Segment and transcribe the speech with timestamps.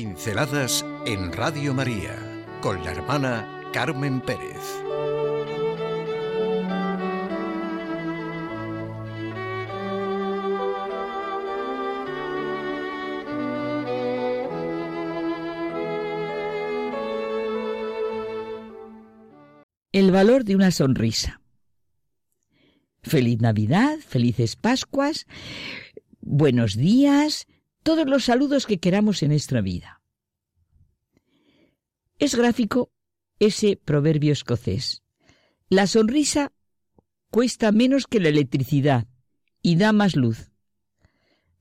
[0.00, 2.16] Pinceladas en Radio María
[2.62, 4.56] con la hermana Carmen Pérez.
[19.92, 21.42] El valor de una sonrisa.
[23.02, 25.26] Feliz Navidad, felices Pascuas,
[26.22, 27.46] buenos días,
[27.82, 30.00] todos los saludos que queramos en nuestra vida.
[32.18, 32.92] Es gráfico
[33.38, 35.02] ese proverbio escocés.
[35.68, 36.52] La sonrisa
[37.30, 39.06] cuesta menos que la electricidad
[39.62, 40.50] y da más luz.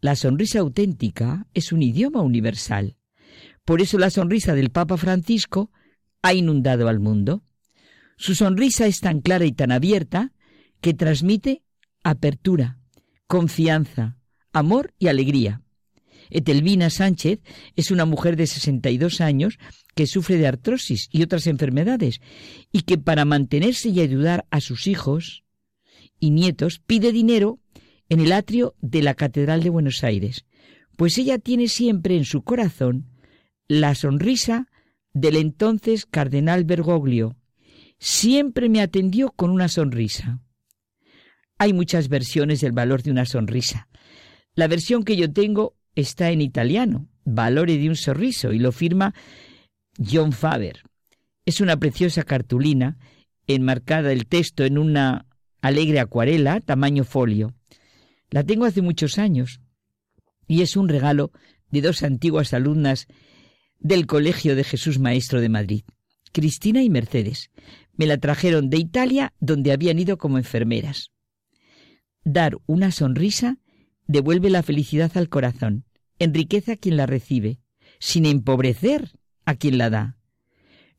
[0.00, 2.96] La sonrisa auténtica es un idioma universal.
[3.64, 5.70] Por eso la sonrisa del Papa Francisco
[6.22, 7.44] ha inundado al mundo.
[8.16, 10.32] Su sonrisa es tan clara y tan abierta
[10.80, 11.62] que transmite
[12.02, 12.78] apertura,
[13.26, 14.18] confianza,
[14.52, 15.62] amor y alegría.
[16.30, 17.40] Etelvina Sánchez
[17.76, 19.58] es una mujer de 62 años
[19.94, 22.20] que sufre de artrosis y otras enfermedades
[22.72, 25.44] y que para mantenerse y ayudar a sus hijos
[26.20, 27.60] y nietos pide dinero
[28.08, 30.44] en el atrio de la Catedral de Buenos Aires,
[30.96, 33.06] pues ella tiene siempre en su corazón
[33.68, 34.68] la sonrisa
[35.12, 37.36] del entonces cardenal Bergoglio.
[37.98, 40.40] Siempre me atendió con una sonrisa.
[41.58, 43.88] Hay muchas versiones del valor de una sonrisa.
[44.54, 49.14] La versión que yo tengo está en italiano, Valore de un sorriso, y lo firma
[49.98, 50.82] John Faber.
[51.44, 52.98] Es una preciosa cartulina,
[53.46, 55.26] enmarcada el texto en una
[55.60, 57.54] alegre acuarela, tamaño folio.
[58.30, 59.60] La tengo hace muchos años
[60.46, 61.32] y es un regalo
[61.70, 63.08] de dos antiguas alumnas
[63.80, 65.84] del Colegio de Jesús Maestro de Madrid,
[66.32, 67.50] Cristina y Mercedes.
[67.94, 71.10] Me la trajeron de Italia, donde habían ido como enfermeras.
[72.24, 73.58] Dar una sonrisa
[74.06, 75.84] devuelve la felicidad al corazón
[76.18, 77.60] enriquece a quien la recibe,
[77.98, 79.12] sin empobrecer
[79.44, 80.18] a quien la da.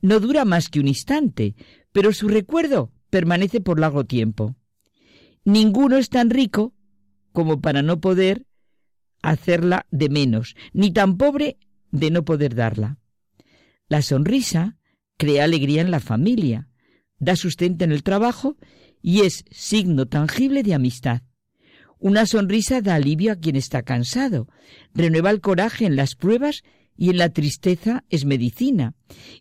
[0.00, 1.54] No dura más que un instante,
[1.92, 4.56] pero su recuerdo permanece por largo tiempo.
[5.44, 6.74] Ninguno es tan rico
[7.32, 8.46] como para no poder
[9.22, 11.58] hacerla de menos, ni tan pobre
[11.90, 12.98] de no poder darla.
[13.88, 14.76] La sonrisa
[15.16, 16.68] crea alegría en la familia,
[17.18, 18.56] da sustento en el trabajo
[19.02, 21.22] y es signo tangible de amistad.
[22.00, 24.48] Una sonrisa da alivio a quien está cansado,
[24.94, 26.62] renueva el coraje en las pruebas
[26.96, 28.94] y en la tristeza es medicina.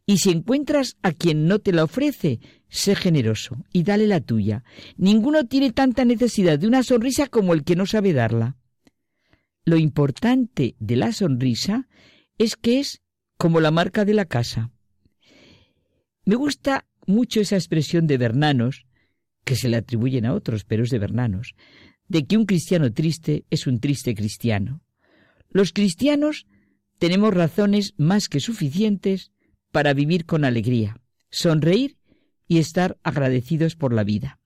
[0.05, 4.63] Y si encuentras a quien no te la ofrece, sé generoso y dale la tuya.
[4.95, 8.57] Ninguno tiene tanta necesidad de una sonrisa como el que no sabe darla.
[9.65, 11.87] Lo importante de la sonrisa
[12.37, 13.01] es que es
[13.37, 14.71] como la marca de la casa.
[16.25, 18.85] Me gusta mucho esa expresión de Bernanos,
[19.43, 21.55] que se le atribuyen a otros, pero es de Bernanos,
[22.07, 24.81] de que un cristiano triste es un triste cristiano.
[25.49, 26.47] Los cristianos
[26.99, 29.31] tenemos razones más que suficientes
[29.71, 31.97] para vivir con alegría, sonreír
[32.47, 34.39] y estar agradecidos por la vida.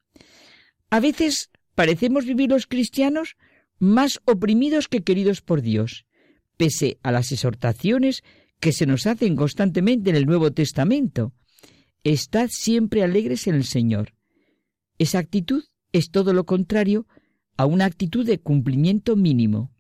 [0.90, 3.38] A veces parecemos vivir los cristianos
[3.80, 6.06] más oprimidos que queridos por Dios,
[6.58, 8.24] pese a las exhortaciones
[8.60, 11.34] que se nos hacen constantemente en el Nuevo Testamento.
[12.04, 14.14] Estad siempre alegres en el Señor.
[14.98, 17.08] Esa actitud es todo lo contrario
[17.58, 19.72] a una actitud de cumplimiento mínimo.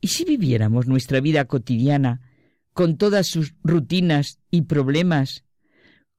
[0.00, 2.20] ¿Y si viviéramos nuestra vida cotidiana
[2.72, 5.44] con todas sus rutinas y problemas,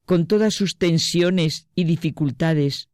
[0.05, 2.89] con todas sus tensiones y dificultades,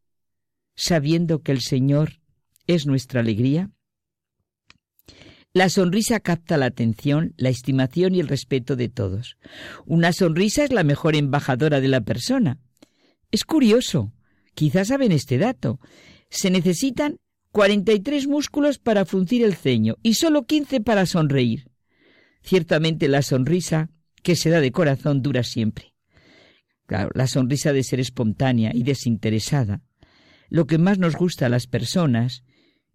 [0.76, 2.20] sabiendo que el Señor
[2.68, 3.72] es nuestra alegría?
[5.56, 9.38] La sonrisa capta la atención, la estimación y el respeto de todos.
[9.86, 12.58] Una sonrisa es la mejor embajadora de la persona.
[13.30, 14.12] Es curioso,
[14.56, 15.80] quizás saben este dato,
[16.38, 17.18] se necesitan
[17.52, 21.70] 43 músculos para fruncir el ceño y solo 15 para sonreír.
[22.42, 23.92] Ciertamente la sonrisa
[24.24, 25.94] que se da de corazón dura siempre.
[26.88, 29.82] La sonrisa de ser espontánea y desinteresada.
[30.50, 32.44] Lo que más nos gusta a las personas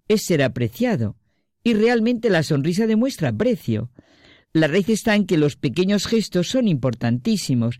[0.08, 1.16] es ser apreciado,
[1.64, 3.90] y realmente la sonrisa demuestra aprecio.
[4.52, 7.78] La raíz está en que los pequeños gestos son importantísimos,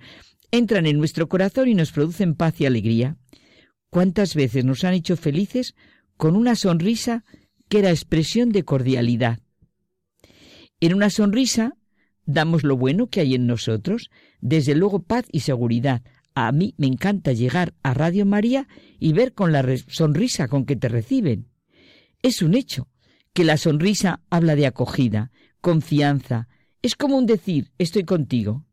[0.51, 3.17] entran en nuestro corazón y nos producen paz y alegría.
[3.91, 5.75] ¿Cuántas veces nos han hecho felices
[6.17, 7.25] con una sonrisa
[7.69, 9.41] que era expresión de cordialidad?
[10.81, 11.75] En una sonrisa
[12.25, 16.03] damos lo bueno que hay en nosotros, desde luego paz y seguridad.
[16.35, 18.69] A mí me encanta llegar a Radio María
[19.01, 21.49] y ver con la sonrisa con que te reciben.
[22.23, 22.89] Es un hecho
[23.33, 25.31] que la sonrisa habla de acogida,
[25.61, 26.49] confianza,
[26.83, 28.67] es como un decir estoy contigo.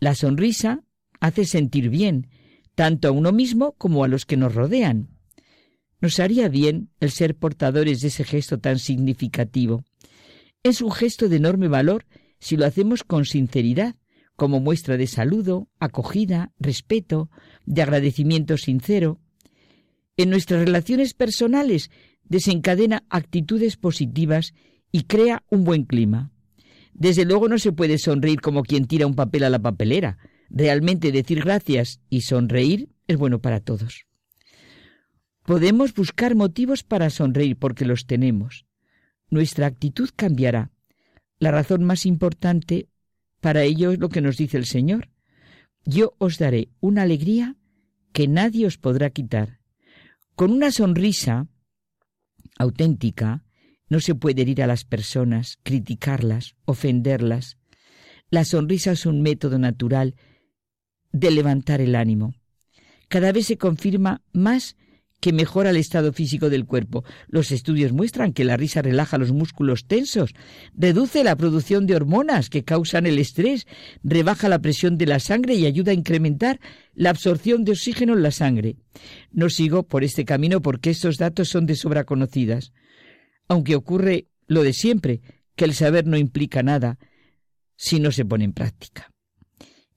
[0.00, 0.82] La sonrisa
[1.20, 2.28] hace sentir bien,
[2.80, 5.10] tanto a uno mismo como a los que nos rodean.
[6.00, 9.84] Nos haría bien el ser portadores de ese gesto tan significativo.
[10.62, 12.06] Es un gesto de enorme valor
[12.38, 13.96] si lo hacemos con sinceridad,
[14.34, 17.28] como muestra de saludo, acogida, respeto,
[17.66, 19.20] de agradecimiento sincero.
[20.16, 21.90] En nuestras relaciones personales
[22.24, 24.54] desencadena actitudes positivas
[24.90, 26.32] y crea un buen clima.
[26.94, 30.16] Desde luego no se puede sonreír como quien tira un papel a la papelera.
[30.50, 34.06] Realmente decir gracias y sonreír es bueno para todos.
[35.44, 38.66] Podemos buscar motivos para sonreír porque los tenemos.
[39.30, 40.70] Nuestra actitud cambiará.
[41.38, 42.88] La razón más importante
[43.40, 45.08] para ello es lo que nos dice el Señor.
[45.84, 47.56] Yo os daré una alegría
[48.12, 49.60] que nadie os podrá quitar.
[50.34, 51.48] Con una sonrisa
[52.58, 53.44] auténtica
[53.88, 57.56] no se puede herir a las personas, criticarlas, ofenderlas.
[58.30, 60.16] La sonrisa es un método natural
[61.12, 62.34] de levantar el ánimo.
[63.08, 64.76] Cada vez se confirma más
[65.20, 67.04] que mejora el estado físico del cuerpo.
[67.28, 70.34] Los estudios muestran que la risa relaja los músculos tensos,
[70.74, 73.66] reduce la producción de hormonas que causan el estrés,
[74.02, 76.58] rebaja la presión de la sangre y ayuda a incrementar
[76.94, 78.76] la absorción de oxígeno en la sangre.
[79.30, 82.72] No sigo por este camino porque estos datos son de sobra conocidas.
[83.46, 85.20] Aunque ocurre lo de siempre,
[85.54, 86.98] que el saber no implica nada
[87.76, 89.12] si no se pone en práctica.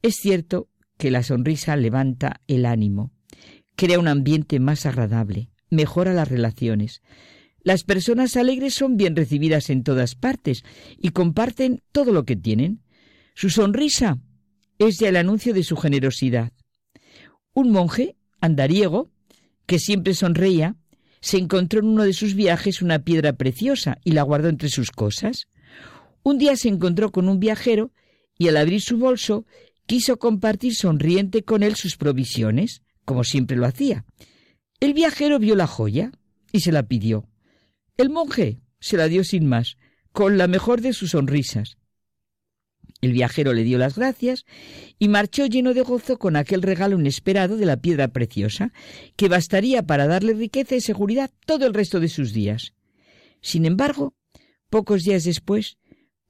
[0.02, 0.68] Es cierto
[1.04, 3.12] que la sonrisa levanta el ánimo,
[3.76, 7.02] crea un ambiente más agradable, mejora las relaciones.
[7.62, 10.64] Las personas alegres son bien recibidas en todas partes
[10.98, 12.84] y comparten todo lo que tienen.
[13.36, 14.18] Su sonrisa
[14.80, 16.54] es ya el anuncio de su generosidad.
[17.54, 19.12] Un monje andariego,
[19.66, 20.78] que siempre sonreía,
[21.20, 24.90] se encontró en uno de sus viajes una piedra preciosa y la guardó entre sus
[24.90, 25.50] cosas.
[26.24, 27.92] Un día se encontró con un viajero
[28.38, 29.46] y al abrir su bolso
[29.86, 34.06] quiso compartir sonriente con él sus provisiones como siempre lo hacía.
[34.80, 36.12] El viajero vio la joya
[36.52, 37.28] y se la pidió.
[37.98, 39.78] El monje se la dio sin más,
[40.12, 41.78] con la mejor de sus sonrisas.
[43.02, 44.46] El viajero le dio las gracias
[44.98, 48.72] y marchó lleno de gozo con aquel regalo inesperado de la piedra preciosa,
[49.18, 52.74] que bastaría para darle riqueza y seguridad todo el resto de sus días.
[53.42, 54.14] Sin embargo,
[54.70, 55.78] pocos días después,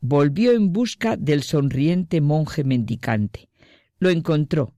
[0.04, 3.50] volvió en busca del sonriente monje mendicante.
[3.98, 4.76] Lo encontró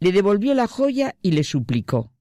[0.00, 2.12] le devolvió la joya y le suplicó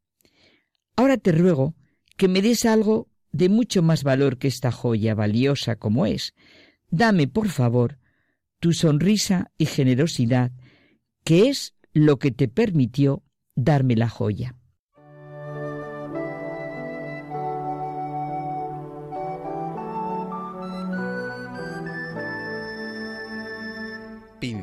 [0.95, 1.75] Ahora te ruego
[2.15, 6.33] que me des algo de mucho más valor que esta joya valiosa como es.
[6.89, 8.00] Dame, por favor,
[8.60, 10.51] tu sonrisa y generosidad,
[11.24, 13.21] que es lo que te permitió
[13.56, 14.56] darme la joya.